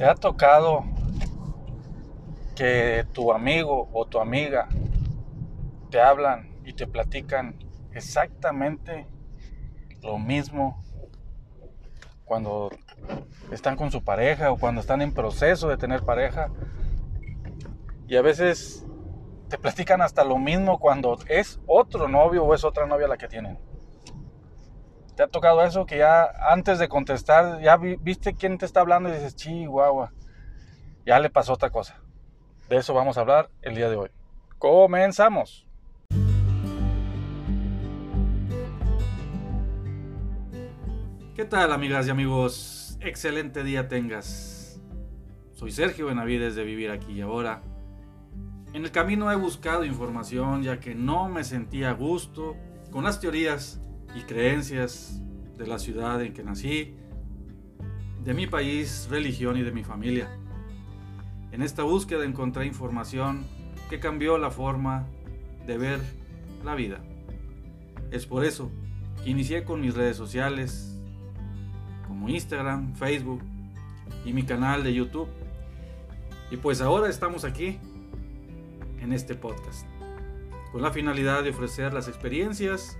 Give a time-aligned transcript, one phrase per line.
[0.00, 0.82] ¿Te ha tocado
[2.56, 4.66] que tu amigo o tu amiga
[5.90, 7.58] te hablan y te platican
[7.92, 9.06] exactamente
[10.00, 10.82] lo mismo
[12.24, 12.70] cuando
[13.52, 16.48] están con su pareja o cuando están en proceso de tener pareja?
[18.08, 18.86] Y a veces
[19.50, 23.28] te platican hasta lo mismo cuando es otro novio o es otra novia la que
[23.28, 23.58] tienen.
[25.20, 25.84] ¿Te ha tocado eso?
[25.84, 30.14] Que ya antes de contestar, ya viste quién te está hablando y dices, chihuahua,
[31.04, 32.00] ya le pasó otra cosa.
[32.70, 34.08] De eso vamos a hablar el día de hoy.
[34.56, 35.66] Comenzamos.
[41.36, 42.96] ¿Qué tal amigas y amigos?
[43.02, 44.80] Excelente día tengas.
[45.52, 47.60] Soy Sergio Benavides de Vivir aquí y ahora.
[48.72, 52.56] En el camino he buscado información ya que no me sentía a gusto
[52.90, 53.82] con las teorías
[54.14, 55.20] y creencias
[55.56, 56.94] de la ciudad en que nací,
[58.22, 60.28] de mi país, religión y de mi familia.
[61.52, 63.44] En esta búsqueda encontré información
[63.88, 65.06] que cambió la forma
[65.66, 66.00] de ver
[66.64, 67.00] la vida.
[68.10, 68.70] Es por eso
[69.22, 70.98] que inicié con mis redes sociales
[72.06, 73.42] como Instagram, Facebook
[74.24, 75.28] y mi canal de YouTube.
[76.50, 77.78] Y pues ahora estamos aquí
[79.00, 79.86] en este podcast
[80.72, 82.96] con la finalidad de ofrecer las experiencias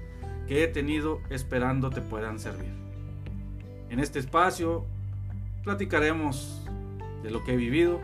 [0.50, 2.72] que he tenido esperando te puedan servir.
[3.88, 4.84] En este espacio
[5.62, 6.66] platicaremos
[7.22, 8.00] de lo que he vivido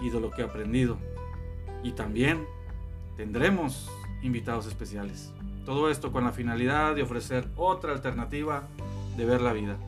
[0.00, 0.98] y de lo que he aprendido.
[1.82, 2.46] Y también
[3.16, 3.90] tendremos
[4.22, 5.32] invitados especiales.
[5.66, 8.68] Todo esto con la finalidad de ofrecer otra alternativa
[9.16, 9.78] de ver la vida.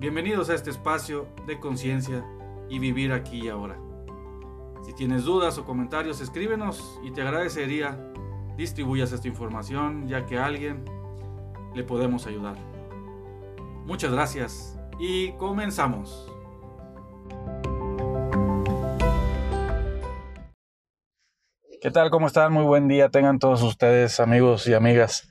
[0.00, 2.24] Bienvenidos a este espacio de conciencia
[2.68, 3.78] y vivir aquí y ahora.
[4.84, 8.12] Si tienes dudas o comentarios, escríbenos y te agradecería
[8.56, 10.84] distribuyas esta información ya que a alguien
[11.74, 12.56] le podemos ayudar.
[13.86, 16.28] Muchas gracias y comenzamos.
[21.80, 22.10] ¿Qué tal?
[22.10, 22.52] ¿Cómo están?
[22.52, 25.28] Muy buen día tengan todos ustedes amigos y amigas.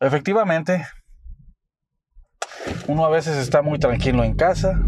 [0.00, 0.86] Efectivamente,
[2.88, 4.80] uno a veces está muy tranquilo en casa,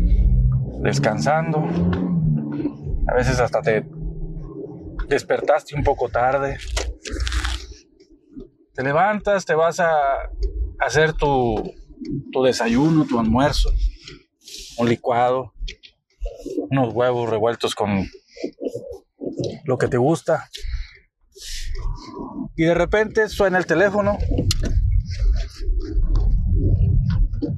[0.80, 1.58] descansando.
[3.06, 3.84] A veces hasta te
[5.12, 6.58] despertaste un poco tarde,
[8.74, 9.92] te levantas, te vas a
[10.80, 11.74] hacer tu,
[12.32, 13.70] tu desayuno, tu almuerzo,
[14.78, 15.52] un licuado,
[16.70, 18.06] unos huevos revueltos con
[19.64, 20.48] lo que te gusta.
[22.56, 24.18] Y de repente suena el teléfono.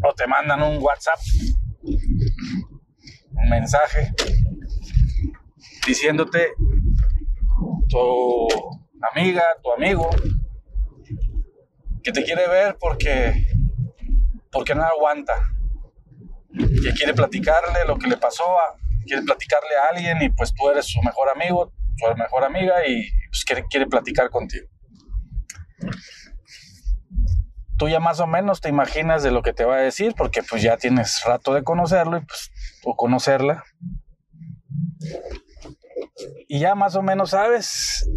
[0.06, 1.18] O te mandan un WhatsApp,
[1.82, 4.12] un mensaje.
[5.86, 6.54] Diciéndote
[7.94, 8.48] tu
[9.12, 10.10] amiga, tu amigo,
[12.02, 13.46] que te quiere ver porque,
[14.50, 15.32] porque no aguanta,
[16.52, 18.44] que quiere platicarle lo que le pasó,
[19.06, 23.08] quiere platicarle a alguien y pues tú eres su mejor amigo, su mejor amiga y
[23.28, 24.66] pues quiere, quiere platicar contigo.
[27.78, 30.42] Tú ya más o menos te imaginas de lo que te va a decir porque
[30.42, 32.50] pues ya tienes rato de conocerlo y pues,
[32.84, 33.62] o conocerla
[36.48, 38.08] y ya más o menos sabes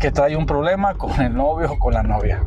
[0.00, 2.42] que trae un problema con el novio o con la novia.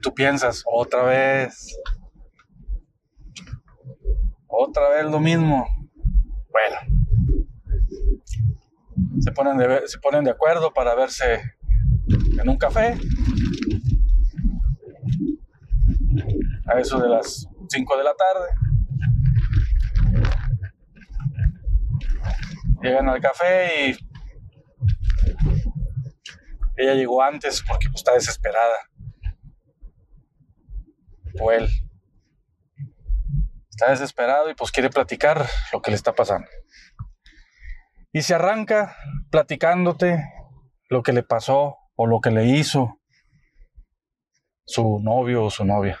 [0.00, 1.78] tú piensas, otra vez,
[4.46, 5.66] otra vez lo mismo.
[6.50, 6.76] Bueno,
[9.20, 11.42] se ponen de, se ponen de acuerdo para verse
[12.40, 12.96] en un café.
[16.66, 18.48] A eso de las 5 de la tarde.
[22.82, 23.96] Llegan al café y
[26.78, 28.76] ella llegó antes porque pues, está desesperada.
[31.40, 31.68] O él.
[33.70, 36.48] Está desesperado y pues quiere platicar lo que le está pasando.
[38.12, 38.96] Y se arranca
[39.30, 40.24] platicándote
[40.88, 43.00] lo que le pasó o lo que le hizo
[44.64, 46.00] su novio o su novia.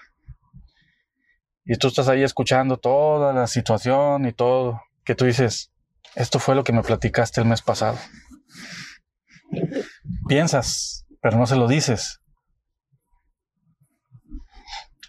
[1.64, 5.72] Y tú estás ahí escuchando toda la situación y todo, que tú dices,
[6.14, 7.98] esto fue lo que me platicaste el mes pasado.
[10.28, 12.20] Piensas, pero no se lo dices.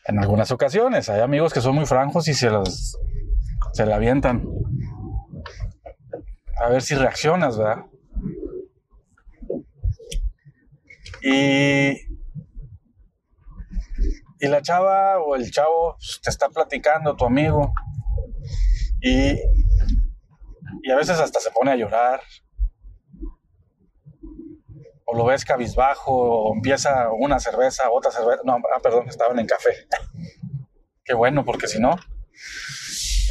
[0.05, 2.95] En algunas ocasiones hay amigos que son muy franjos y se las
[3.73, 4.43] se la avientan.
[6.61, 7.85] A ver si reaccionas, ¿verdad?
[11.21, 12.09] Y
[14.41, 17.73] y la chava o el chavo te está platicando, tu amigo,
[19.01, 19.37] y
[20.81, 22.21] y a veces hasta se pone a llorar.
[25.11, 28.41] o lo ves cabizbajo, o empieza una cerveza, otra cerveza.
[28.45, 29.87] No, ah, perdón, estaban en café.
[31.03, 31.95] Qué bueno, porque si no,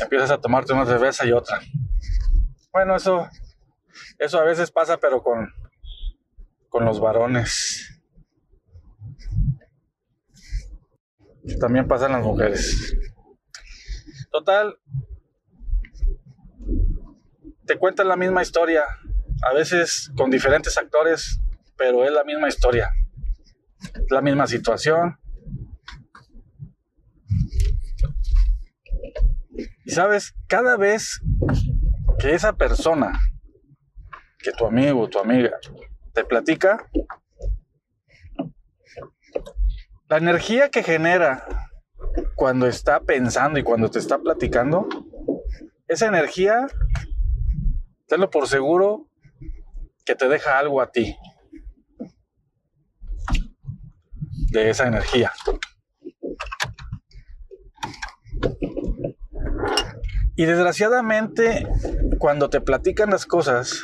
[0.02, 1.60] empiezas a tomarte una cerveza y otra.
[2.72, 3.28] Bueno, eso,
[4.18, 5.52] eso a veces pasa, pero con,
[6.68, 8.02] con los varones.
[11.60, 12.94] También pasan las mujeres.
[14.32, 14.76] Total,
[17.68, 18.82] te cuentan la misma historia,
[19.42, 21.38] a veces con diferentes actores,
[21.76, 22.90] pero es la misma historia,
[24.08, 25.18] la misma situación.
[29.84, 31.20] Y sabes, cada vez
[32.18, 33.20] que esa persona,
[34.38, 35.58] que tu amigo tu amiga,
[36.14, 36.88] te platica,
[40.08, 41.46] la energía que genera
[42.34, 44.88] cuando está pensando y cuando te está platicando,
[45.88, 46.66] esa energía,
[48.08, 49.06] tenlo por seguro,
[50.04, 51.16] que te deja algo a ti
[54.50, 55.32] de esa energía.
[60.36, 61.66] Y desgraciadamente,
[62.18, 63.82] cuando te platican las cosas,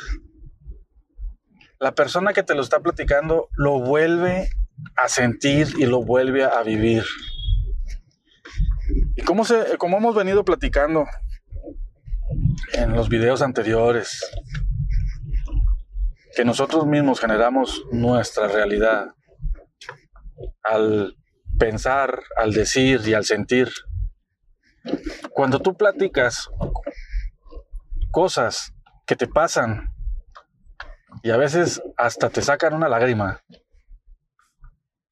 [1.79, 4.49] la persona que te lo está platicando lo vuelve
[4.95, 7.03] a sentir y lo vuelve a vivir.
[9.15, 11.05] Y como, se, como hemos venido platicando
[12.77, 14.19] en los videos anteriores,
[16.35, 19.07] que nosotros mismos generamos nuestra realidad
[20.63, 21.15] al
[21.57, 23.71] pensar, al decir y al sentir.
[25.31, 26.49] Cuando tú platicas
[28.11, 28.73] cosas
[29.05, 29.93] que te pasan
[31.23, 33.41] y a veces hasta te sacan una lágrima,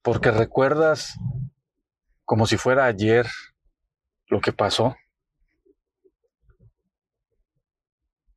[0.01, 1.17] porque recuerdas
[2.25, 3.27] como si fuera ayer
[4.27, 4.95] lo que pasó,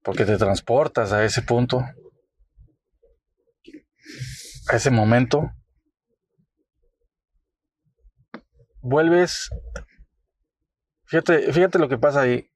[0.07, 1.85] porque te transportas a ese punto,
[4.71, 5.51] a ese momento,
[8.81, 9.51] vuelves,
[11.07, 12.49] fíjate, fíjate lo que pasa ahí,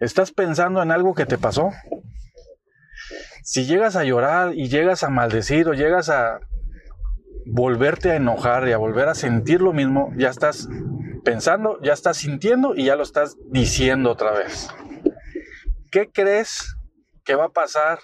[0.00, 1.70] estás pensando en algo que te pasó.
[3.42, 6.40] Si llegas a llorar y llegas a maldecir o llegas a
[7.46, 10.68] volverte a enojar y a volver a sentir lo mismo, ya estás
[11.24, 14.68] pensando, ya estás sintiendo y ya lo estás diciendo otra vez.
[15.90, 16.76] ¿Qué crees
[17.24, 17.98] que va a pasar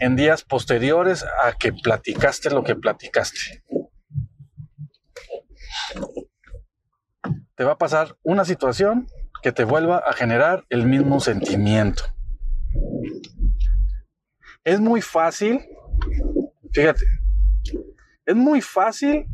[0.00, 3.64] en días posteriores a que platicaste lo que platicaste?
[7.54, 9.06] Te va a pasar una situación
[9.42, 12.04] que te vuelva a generar el mismo sentimiento.
[14.64, 15.60] Es muy fácil,
[16.72, 17.06] fíjate,
[18.26, 19.26] es muy fácil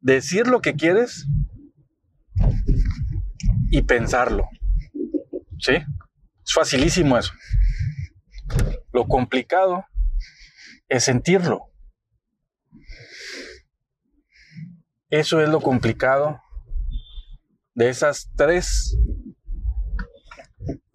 [0.00, 1.26] decir lo que quieres
[3.70, 4.48] y pensarlo.
[5.58, 5.74] ¿Sí?
[6.52, 7.32] Es facilísimo eso.
[8.92, 9.86] Lo complicado
[10.86, 11.70] es sentirlo.
[15.08, 16.42] Eso es lo complicado
[17.72, 18.98] de esas tres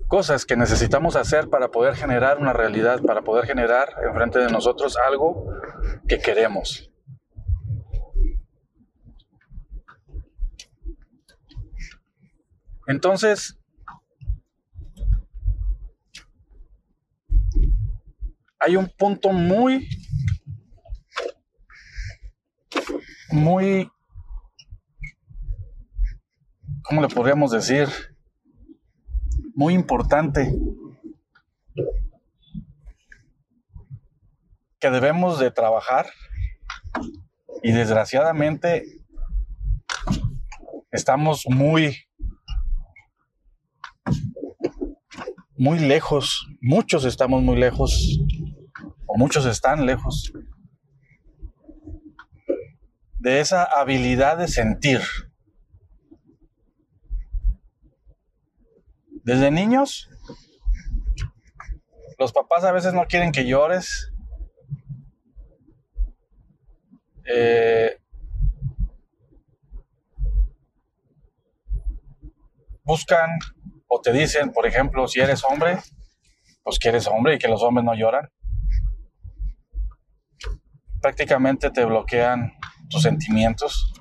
[0.07, 4.95] cosas que necesitamos hacer para poder generar una realidad, para poder generar enfrente de nosotros
[5.07, 5.51] algo
[6.07, 6.91] que queremos.
[12.85, 13.57] Entonces,
[18.59, 19.87] hay un punto muy,
[23.31, 23.89] muy,
[26.83, 27.87] ¿cómo le podríamos decir?
[29.53, 30.53] Muy importante
[34.79, 36.07] que debemos de trabajar
[37.63, 38.85] y desgraciadamente
[40.91, 42.07] estamos muy
[45.57, 48.19] muy lejos, muchos estamos muy lejos,
[49.17, 50.31] muchos están lejos,
[53.17, 55.01] de esa habilidad de sentir.
[59.23, 60.07] Desde niños,
[62.19, 64.13] los papás a veces no quieren que llores.
[67.25, 67.97] Eh,
[72.83, 73.31] buscan
[73.87, 75.79] o te dicen, por ejemplo, si eres hombre,
[76.61, 78.29] pues que eres hombre y que los hombres no lloran.
[81.01, 82.53] Prácticamente te bloquean
[82.89, 83.93] tus sentimientos.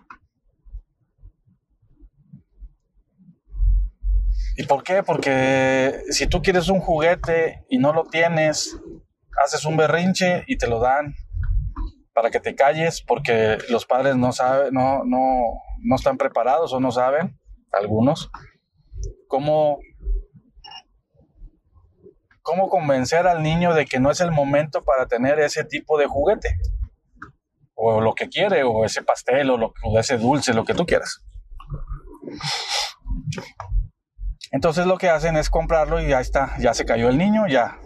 [4.56, 5.02] ¿Y por qué?
[5.02, 8.78] Porque si tú quieres un juguete y no lo tienes,
[9.44, 11.14] haces un berrinche y te lo dan
[12.14, 16.80] para que te calles porque los padres no saben, no, no, no están preparados o
[16.80, 17.38] no saben,
[17.72, 18.30] algunos,
[19.28, 19.78] cómo,
[22.40, 26.06] cómo convencer al niño de que no es el momento para tener ese tipo de
[26.06, 26.56] juguete.
[27.78, 30.86] O lo que quiere, o ese pastel, o, lo, o ese dulce, lo que tú
[30.86, 31.22] quieras.
[34.50, 37.78] Entonces lo que hacen es comprarlo y ya está, ya se cayó el niño, ya.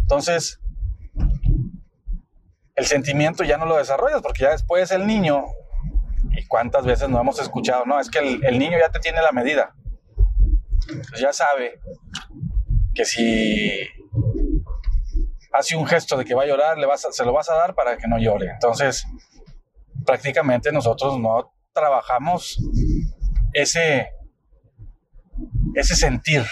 [0.00, 0.60] Entonces,
[2.74, 5.44] el sentimiento ya no lo desarrollas porque ya después el niño,
[6.32, 9.32] y cuántas veces no hemos escuchado, no, es que el, niño ya te tiene la
[9.32, 9.74] medida.
[10.86, 11.78] Pues ya sabe
[12.94, 13.86] que si
[15.52, 17.74] hace un gesto de que va a llorar, le vas se lo vas a dar
[17.74, 18.50] para que no llore.
[18.50, 19.04] Entonces,
[20.04, 22.58] prácticamente nosotros no trabajamos
[23.52, 24.10] ese,
[25.74, 26.44] ese sentir.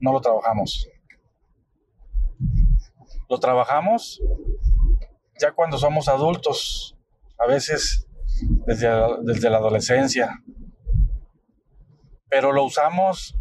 [0.00, 0.88] No lo trabajamos.
[3.28, 4.20] Lo trabajamos
[5.40, 6.96] ya cuando somos adultos,
[7.38, 8.06] a veces
[8.66, 8.88] desde,
[9.22, 10.42] desde la adolescencia.
[12.28, 13.36] Pero lo usamos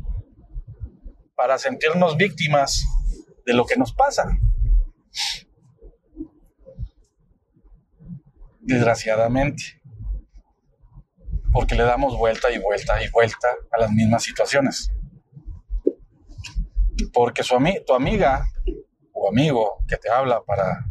[1.35, 2.85] para sentirnos víctimas
[3.47, 4.25] de lo que nos pasa.
[8.59, 9.77] Desgraciadamente
[11.57, 14.91] porque le damos vuelta y vuelta y vuelta a las mismas situaciones.
[17.13, 18.45] Porque su tu amiga
[19.13, 20.85] o amigo que te habla para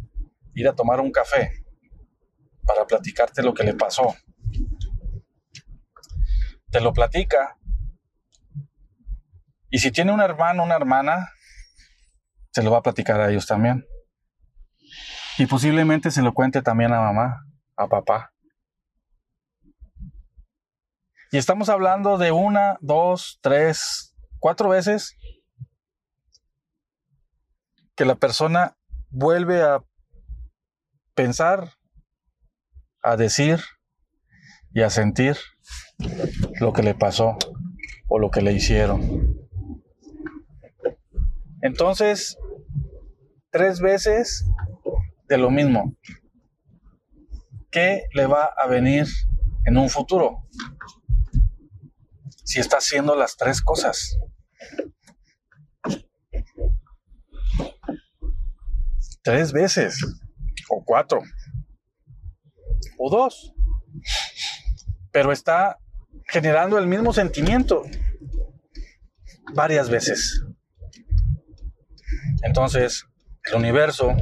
[0.55, 1.63] ir a tomar un café,
[2.65, 4.13] para platicarte lo que le pasó,
[6.71, 7.57] te lo platica.
[9.69, 11.29] Y si tiene un hermano, una hermana,
[12.57, 13.85] se lo va a platicar a ellos también.
[15.37, 17.45] Y posiblemente se lo cuente también a mamá,
[17.75, 18.33] a papá.
[21.31, 25.15] Y estamos hablando de una, dos, tres, cuatro veces
[27.95, 28.75] que la persona
[29.11, 29.83] vuelve a
[31.13, 31.73] pensar,
[33.03, 33.59] a decir
[34.73, 35.37] y a sentir
[36.59, 37.37] lo que le pasó
[38.07, 39.46] o lo que le hicieron.
[41.67, 42.37] Entonces,
[43.51, 44.45] tres veces
[45.27, 45.93] de lo mismo.
[47.69, 49.05] ¿Qué le va a venir
[49.65, 50.47] en un futuro?
[52.47, 54.17] si está haciendo las tres cosas?
[59.21, 60.01] Tres veces,
[60.69, 61.21] o cuatro,
[62.97, 63.53] o dos,
[65.11, 65.77] pero está
[66.29, 67.83] generando el mismo sentimiento
[69.53, 70.41] varias veces.
[72.43, 73.05] Entonces,
[73.45, 74.15] el universo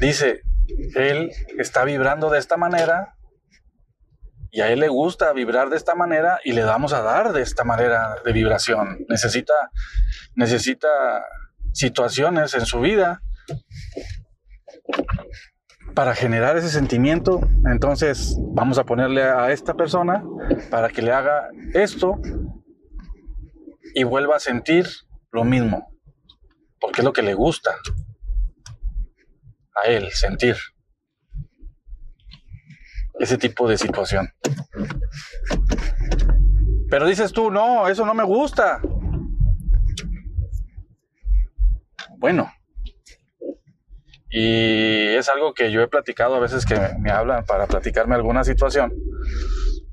[0.00, 0.42] dice,
[0.96, 3.14] él está vibrando de esta manera
[4.50, 7.42] y a él le gusta vibrar de esta manera y le vamos a dar de
[7.42, 9.04] esta manera de vibración.
[9.08, 9.52] Necesita,
[10.34, 10.88] necesita
[11.72, 13.20] situaciones en su vida
[15.94, 17.40] para generar ese sentimiento.
[17.70, 20.24] Entonces vamos a ponerle a esta persona
[20.70, 22.20] para que le haga esto
[23.94, 24.86] y vuelva a sentir
[25.30, 25.88] lo mismo,
[26.80, 27.76] porque es lo que le gusta
[29.82, 30.56] a él sentir
[33.18, 34.28] ese tipo de situación.
[36.90, 38.80] Pero dices tú, no, eso no me gusta.
[42.16, 42.50] Bueno,
[44.30, 48.44] y es algo que yo he platicado a veces que me hablan para platicarme alguna
[48.44, 48.92] situación.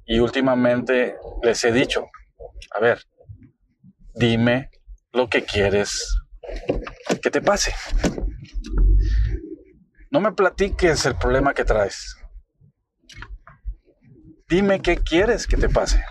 [0.06, 2.08] Y últimamente les he dicho,
[2.72, 3.00] a ver,
[4.16, 4.70] dime
[5.12, 6.18] lo que quieres
[7.22, 7.74] que te pase.
[10.12, 12.16] No me platiques el problema que traes.
[14.48, 16.04] Dime qué quieres que te pase.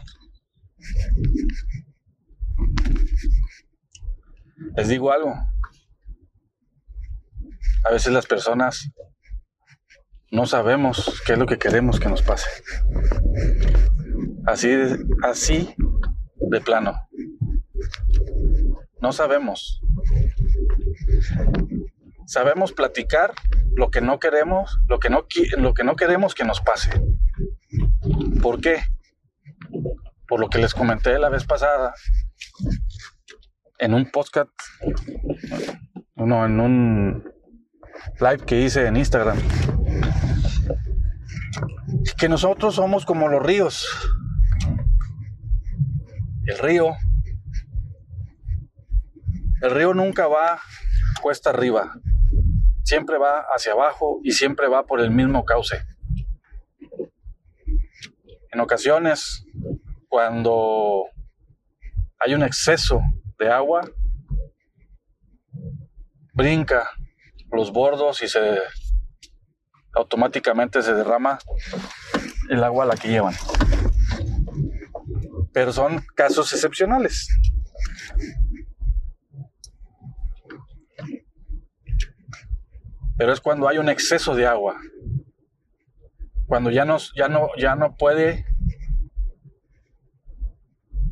[4.77, 5.35] Les digo algo.
[7.85, 8.91] A veces las personas
[10.31, 12.49] no sabemos qué es lo que queremos que nos pase.
[14.47, 14.71] Así
[15.23, 15.75] así
[16.51, 16.95] de plano.
[19.05, 19.83] No sabemos.
[22.25, 23.35] Sabemos platicar
[23.77, 25.27] lo que no queremos, lo que no,
[25.59, 26.91] lo que no queremos que nos pase.
[28.41, 28.79] ¿Por qué?
[30.27, 31.93] Por lo que les comenté la vez pasada
[33.79, 34.49] en un podcast,
[36.17, 37.31] no, en un
[38.21, 39.37] live que hice en Instagram,
[42.17, 43.87] que nosotros somos como los ríos.
[46.47, 46.97] El río,
[49.65, 50.61] el río nunca va
[51.23, 51.95] cuesta arriba,
[52.83, 55.83] siempre va hacia abajo y siempre va por el mismo cauce.
[58.53, 59.47] En ocasiones,
[60.09, 61.07] cuando
[62.19, 63.01] hay un exceso
[63.39, 63.81] de agua,
[66.35, 66.91] brinca
[67.51, 68.59] los bordos y se
[69.95, 71.39] automáticamente se derrama
[72.51, 73.35] el agua a la que llevan.
[75.55, 77.29] Pero son casos excepcionales.
[83.17, 84.81] Pero es cuando hay un exceso de agua.
[86.47, 88.47] Cuando ya no, ya no, ya no puede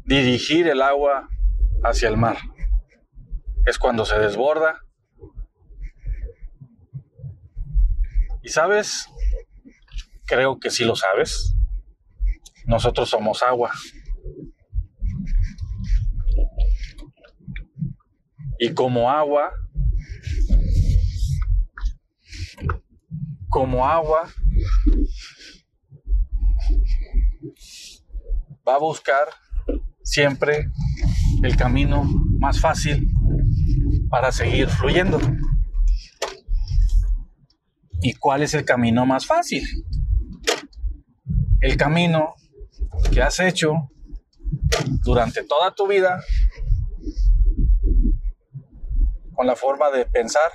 [0.04, 1.28] dirigir el agua
[1.84, 2.38] hacia el mar.
[3.66, 4.80] Es cuando se desborda.
[8.42, 9.06] Y sabes,
[10.26, 11.54] creo que sí lo sabes.
[12.66, 13.70] Nosotros somos agua.
[18.58, 19.52] Y como agua,
[23.52, 24.32] como agua,
[28.66, 29.28] va a buscar
[30.02, 30.70] siempre
[31.42, 32.02] el camino
[32.38, 33.06] más fácil
[34.08, 35.20] para seguir fluyendo.
[38.00, 39.62] ¿Y cuál es el camino más fácil?
[41.60, 42.34] El camino
[43.12, 43.90] que has hecho
[45.04, 46.24] durante toda tu vida
[49.34, 50.50] con la forma de pensar,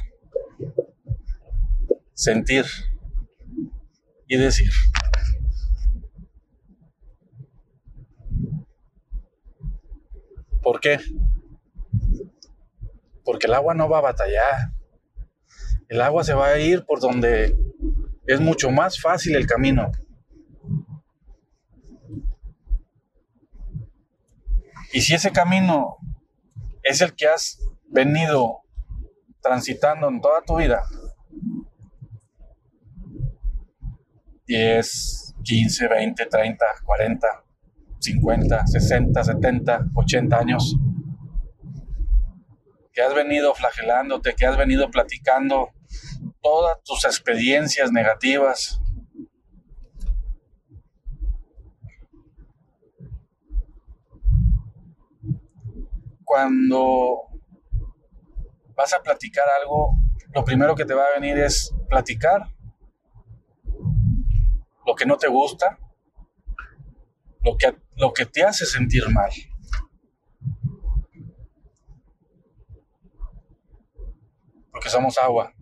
[2.15, 2.65] sentir
[4.27, 4.69] y decir.
[10.61, 10.99] ¿Por qué?
[13.23, 14.73] Porque el agua no va a batallar.
[15.87, 17.57] El agua se va a ir por donde
[18.25, 19.91] es mucho más fácil el camino.
[24.91, 25.97] Y si ese camino
[26.83, 28.61] es el que has venido
[29.41, 30.83] transitando en toda tu vida,
[34.47, 37.27] 10, 15, 20, 30, 40,
[37.99, 40.75] 50, 60, 70, 80 años,
[42.93, 45.71] que has venido flagelándote, que has venido platicando
[46.41, 48.79] todas tus experiencias negativas.
[56.23, 57.19] Cuando
[58.75, 59.97] vas a platicar algo,
[60.33, 62.56] lo primero que te va a venir es platicar
[64.87, 65.77] lo que no te gusta,
[67.43, 69.29] lo que, lo que te hace sentir mal.
[74.71, 75.53] Porque somos agua.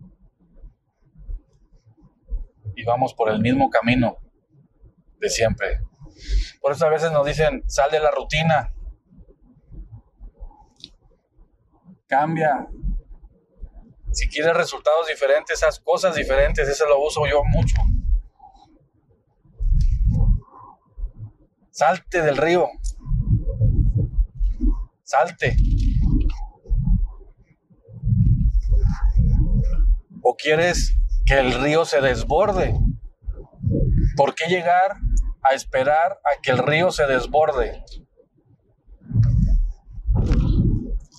[2.76, 4.18] Y vamos por el mismo camino
[5.18, 5.80] de siempre.
[6.60, 8.72] Por eso a veces nos dicen, sal de la rutina.
[12.06, 12.68] Cambia.
[14.12, 16.68] Si quieres resultados diferentes, haz cosas diferentes.
[16.68, 17.76] Eso lo uso yo mucho.
[21.76, 22.70] Salte del río.
[25.04, 25.54] Salte.
[30.22, 32.74] ¿O quieres que el río se desborde?
[34.16, 34.96] ¿Por qué llegar
[35.42, 37.84] a esperar a que el río se desborde?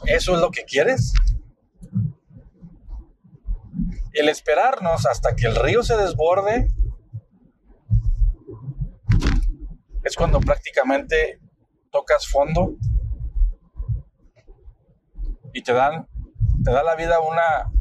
[0.08, 1.14] ¿Eso es lo que quieres?
[4.12, 6.68] El esperarnos hasta que el río se desborde
[10.08, 11.42] es cuando prácticamente
[11.92, 12.78] tocas fondo
[15.54, 16.08] y te dan
[16.64, 17.72] te da la vida una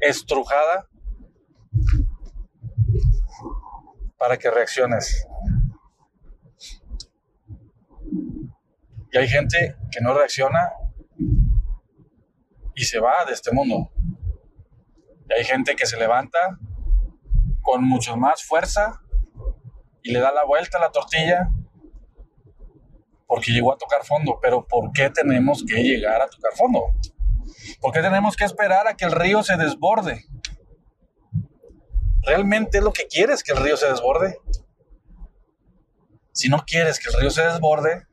[0.00, 0.88] estrujada
[4.18, 5.26] para que reacciones.
[9.12, 10.72] Y hay gente que no reacciona
[12.74, 13.90] y se va de este mundo.
[15.28, 16.58] Y hay gente que se levanta
[17.62, 19.00] con mucho más fuerza
[20.02, 21.48] y le da la vuelta a la tortilla
[23.26, 26.84] porque llegó a tocar fondo, pero ¿por qué tenemos que llegar a tocar fondo?
[27.80, 30.24] ¿Por qué tenemos que esperar a que el río se desborde?
[32.22, 34.38] ¿Realmente es lo que quieres que el río se desborde?
[36.32, 38.06] Si no quieres que el río se desborde,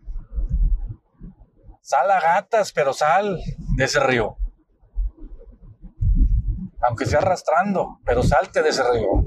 [1.81, 3.39] sal a gatas, pero sal
[3.75, 4.37] de ese río.
[6.81, 9.25] Aunque sea arrastrando, pero salte de ese río.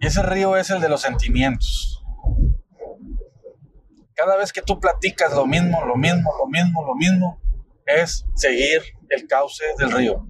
[0.00, 2.02] Y ese río es el de los sentimientos.
[4.14, 7.40] Cada vez que tú platicas lo mismo, lo mismo, lo mismo, lo mismo,
[7.86, 10.26] es seguir el cauce del río.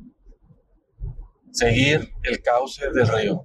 [1.52, 3.42] Seguir el cauce del río.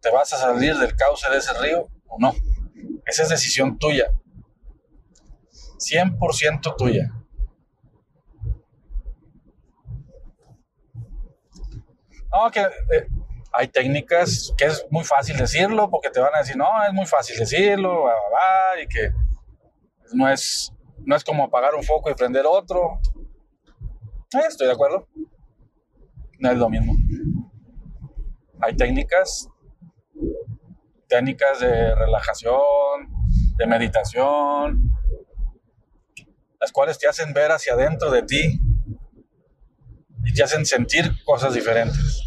[0.00, 2.32] ¿Te vas a salir del cauce de ese río o no?
[3.06, 4.12] Esa es decisión tuya.
[5.78, 7.12] 100% tuya.
[12.30, 13.08] No, que eh,
[13.58, 17.06] hay técnicas que es muy fácil decirlo porque te van a decir, no, es muy
[17.06, 18.04] fácil decirlo,
[18.80, 19.10] y que
[20.12, 23.00] no es, No es como apagar un foco y prender otro.
[24.32, 25.08] Eh, estoy de acuerdo.
[26.38, 26.94] No es lo mismo.
[28.60, 29.48] Hay técnicas,
[31.08, 33.08] técnicas de relajación,
[33.56, 34.88] de meditación,
[36.60, 38.60] las cuales te hacen ver hacia adentro de ti
[40.24, 42.22] y te hacen sentir cosas diferentes.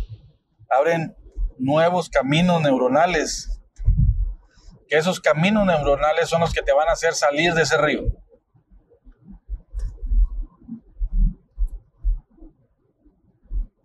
[0.69, 1.15] Abren
[1.61, 3.61] nuevos caminos neuronales,
[4.87, 8.03] que esos caminos neuronales son los que te van a hacer salir de ese río.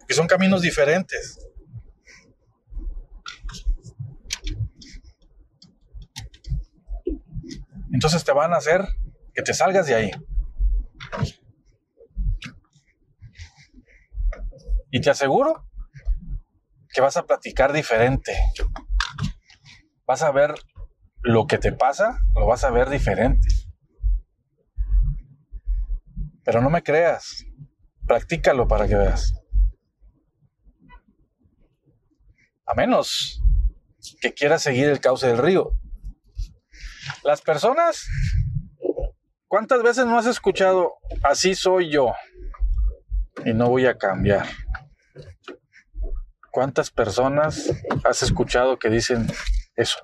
[0.08, 1.46] Que son caminos diferentes.
[7.92, 8.86] Entonces te van a hacer
[9.34, 10.10] que te salgas de ahí.
[14.90, 15.65] Y te aseguro
[16.96, 18.34] que vas a platicar diferente.
[20.06, 20.54] Vas a ver
[21.20, 23.46] lo que te pasa, lo vas a ver diferente.
[26.42, 27.44] Pero no me creas,
[28.06, 29.34] practícalo para que veas.
[32.64, 33.42] A menos
[34.22, 35.72] que quieras seguir el cauce del río.
[37.22, 38.06] Las personas,
[39.48, 42.14] ¿cuántas veces no has escuchado, así soy yo
[43.44, 44.46] y no voy a cambiar?
[46.56, 47.70] ¿Cuántas personas
[48.02, 49.26] has escuchado que dicen
[49.74, 49.98] eso?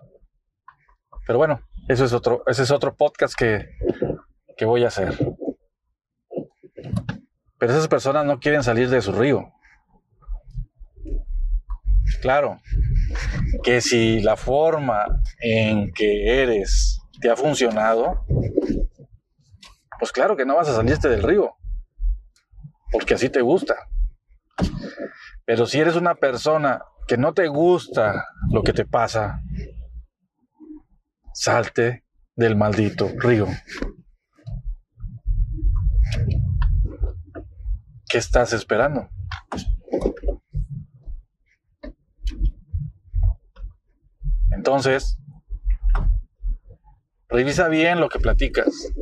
[1.26, 3.70] Pero bueno, eso es otro, ese es otro podcast que,
[4.54, 5.16] que voy a hacer.
[7.58, 9.50] Pero esas personas no quieren salir de su río.
[12.20, 12.60] Claro,
[13.64, 15.06] que si la forma
[15.40, 18.26] en que eres te ha funcionado,
[19.98, 21.54] pues claro que no vas a salirte del río,
[22.90, 23.74] porque así te gusta.
[25.44, 29.40] Pero si eres una persona que no te gusta lo que te pasa,
[31.34, 32.04] salte
[32.36, 33.46] del maldito río.
[38.08, 39.08] ¿Qué estás esperando?
[44.54, 45.18] Entonces,
[47.28, 48.92] revisa bien lo que platicas.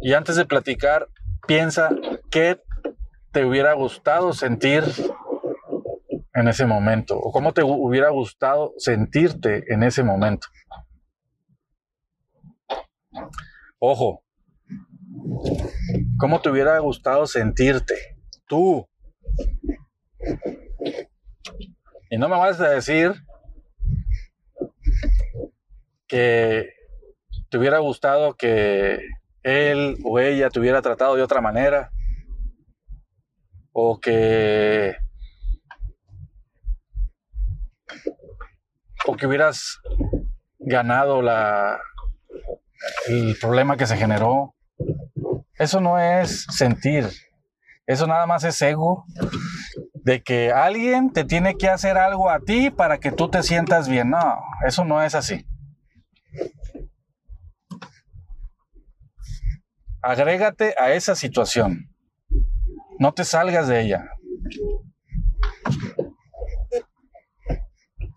[0.00, 1.08] Y antes de platicar,
[1.46, 1.90] piensa
[2.30, 2.60] qué
[3.32, 4.84] te hubiera gustado sentir
[6.34, 10.48] en ese momento o cómo te hubiera gustado sentirte en ese momento.
[13.78, 14.22] Ojo,
[16.18, 17.94] ¿cómo te hubiera gustado sentirte
[18.46, 18.88] tú?
[22.10, 23.12] Y no me vas a decir
[26.06, 26.68] que
[27.50, 29.00] te hubiera gustado que
[29.42, 31.90] él o ella te hubiera tratado de otra manera
[33.72, 34.94] o que
[39.06, 39.80] o que hubieras
[40.58, 41.80] ganado la,
[43.08, 44.54] el problema que se generó.
[45.58, 47.08] Eso no es sentir.
[47.86, 49.04] Eso nada más es ego
[49.94, 53.88] de que alguien te tiene que hacer algo a ti para que tú te sientas
[53.88, 54.10] bien.
[54.10, 55.46] No, eso no es así.
[60.00, 61.88] Agrégate a esa situación.
[62.98, 64.10] No te salgas de ella.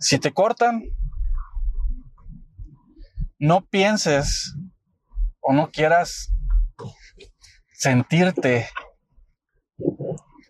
[0.06, 0.84] Si te cortan,
[3.40, 4.56] no pienses
[5.42, 6.32] o no quieras
[7.74, 8.70] sentirte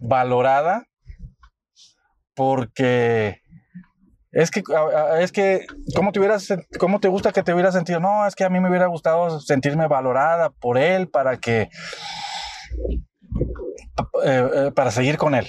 [0.01, 0.85] valorada
[2.33, 3.39] porque
[4.33, 4.61] es que,
[5.21, 5.65] es que,
[5.95, 8.01] ¿cómo te, hubieras, ¿cómo te gusta que te hubiera sentido?
[8.01, 11.69] No, es que a mí me hubiera gustado sentirme valorada por él para que,
[14.25, 15.47] eh, eh, para seguir con él.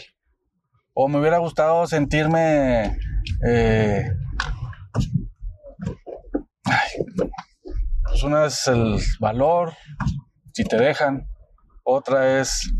[0.98, 2.98] O me hubiera gustado sentirme
[3.46, 4.10] eh,
[8.02, 9.74] pues una es el valor,
[10.54, 11.28] si te dejan,
[11.84, 12.72] otra es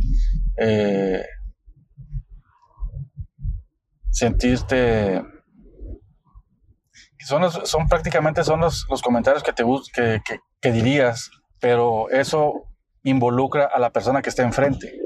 [0.57, 1.27] eh,
[4.11, 5.23] sentirte
[7.19, 10.23] son, son prácticamente son los, comentarios que te que,
[10.63, 11.29] que, dirías,
[11.61, 12.65] pero eso
[13.03, 15.06] involucra a la persona que está enfrente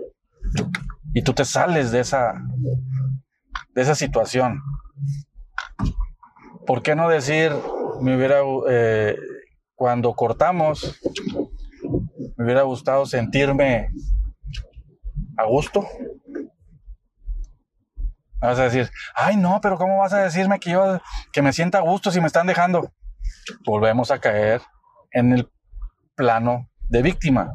[1.15, 2.35] y tú te sales de esa
[3.75, 4.63] de esa situación.
[6.67, 7.53] ¿Por qué no decir,
[8.01, 9.17] me hubiera, eh,
[9.75, 11.01] cuando cortamos,
[12.37, 13.89] me hubiera gustado sentirme
[15.37, 15.87] a gusto?
[18.41, 21.01] Vas a decir, ay no, pero ¿cómo vas a decirme que yo
[21.33, 22.93] que me sienta a gusto si me están dejando?
[23.67, 24.63] Volvemos a caer
[25.13, 25.51] en el
[26.15, 27.55] plano de víctima.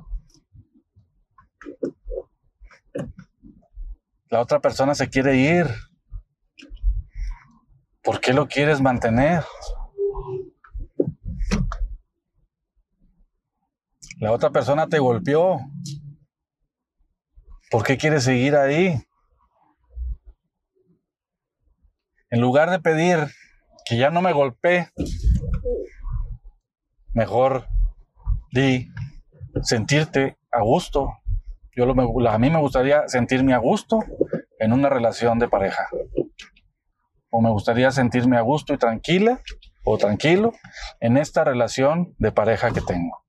[4.36, 5.66] La otra persona se quiere ir.
[8.04, 9.46] ¿Por qué lo quieres mantener?
[14.20, 15.62] La otra persona te golpeó.
[17.72, 19.02] ¿Por qué quieres seguir ahí?
[22.30, 23.20] En lugar de pedir
[23.86, 24.90] que ya no me golpee,
[27.14, 27.70] mejor
[28.52, 28.92] di
[29.62, 31.14] sentirte a gusto.
[31.76, 34.00] Yo a mí me gustaría sentirme a gusto
[34.60, 35.88] en una relación de pareja.
[37.30, 39.42] O me gustaría sentirme a gusto y tranquila
[39.84, 40.54] o tranquilo
[41.02, 43.26] en esta relación de pareja que tengo.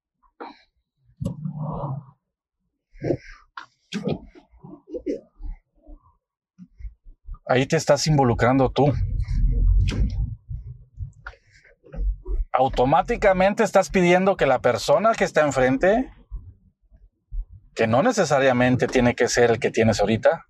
[7.48, 8.92] Ahí te estás involucrando tú.
[12.52, 16.10] Automáticamente estás pidiendo que la persona que está enfrente,
[17.76, 20.46] que no necesariamente tiene que ser el que tienes ahorita,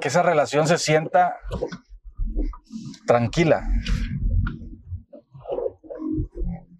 [0.00, 1.36] que esa relación se sienta
[3.06, 3.68] tranquila.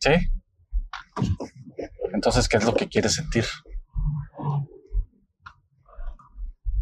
[0.01, 0.13] ¿Sí?
[2.15, 3.45] Entonces, ¿qué es lo que quieres sentir?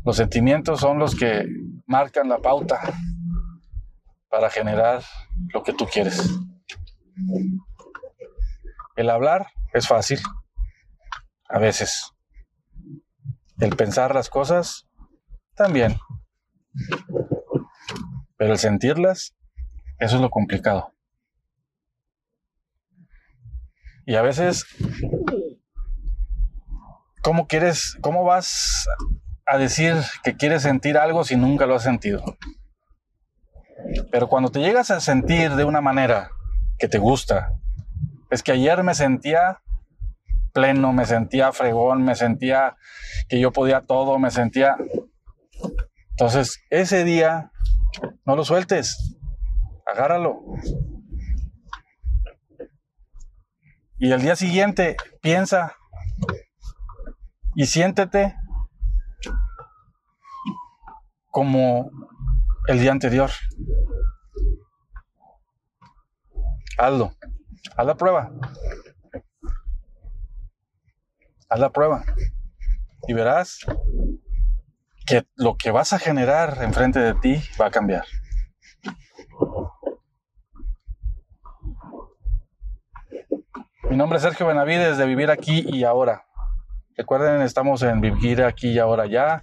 [0.05, 1.47] Los sentimientos son los que
[1.87, 2.81] marcan la pauta
[4.29, 5.03] para generar
[5.53, 6.39] lo que tú quieres.
[8.97, 10.21] El hablar es fácil,
[11.49, 12.13] a veces.
[13.61, 14.87] El pensar las cosas,
[15.55, 15.99] también.
[18.37, 19.35] Pero el sentirlas,
[19.99, 20.95] eso es lo complicado.
[24.07, 24.65] Y a veces,
[27.23, 28.87] ¿cómo quieres, cómo vas
[29.45, 32.25] a decir que quieres sentir algo si nunca lo has sentido?
[34.11, 36.31] Pero cuando te llegas a sentir de una manera
[36.79, 37.53] que te gusta,
[38.31, 39.63] es que ayer me sentía
[40.53, 42.77] pleno, me sentía fregón, me sentía
[43.29, 44.77] que yo podía todo, me sentía...
[46.11, 47.53] Entonces, ese día,
[48.25, 49.19] no lo sueltes,
[49.87, 50.41] agárralo.
[53.99, 55.75] Y el día siguiente, piensa
[57.55, 58.35] y siéntete
[61.31, 61.91] como
[62.69, 63.31] el día anterior.
[66.79, 67.13] Hazlo.
[67.75, 68.31] Haz la prueba.
[71.49, 72.05] Haz la prueba.
[73.09, 73.61] Y verás
[75.07, 78.05] que lo que vas a generar enfrente de ti va a cambiar.
[83.89, 86.27] Mi nombre es Sergio Benavides de Vivir Aquí y Ahora.
[86.97, 89.43] Recuerden, estamos en Vivir Aquí y Ahora ya.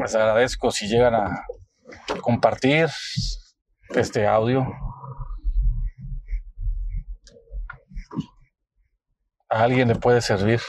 [0.00, 1.44] Les agradezco si llegan a
[2.20, 2.88] compartir
[3.90, 4.66] este audio.
[9.50, 10.60] A alguien le puede servir.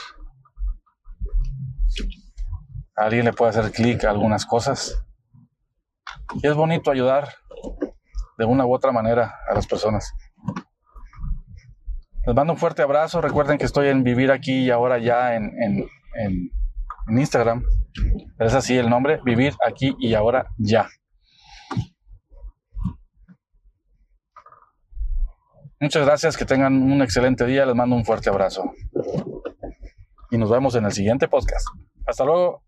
[2.96, 5.04] A alguien le puede hacer clic a algunas cosas.
[6.34, 7.28] Y es bonito ayudar
[8.38, 10.12] de una u otra manera a las personas.
[12.26, 13.20] Les mando un fuerte abrazo.
[13.20, 15.86] Recuerden que estoy en Vivir aquí y ahora ya en, en,
[17.08, 17.64] en Instagram.
[18.38, 20.88] Es así el nombre, vivir aquí y ahora ya.
[25.82, 28.72] Muchas gracias, que tengan un excelente día, les mando un fuerte abrazo.
[30.30, 31.66] Y nos vemos en el siguiente podcast.
[32.06, 32.62] Hasta luego.